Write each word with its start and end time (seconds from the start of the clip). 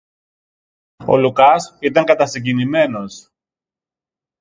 Ο 1.07 1.17
Λουκάς 1.17 1.77
ήταν 1.79 2.05
κατασυγκινημένος. 2.05 3.29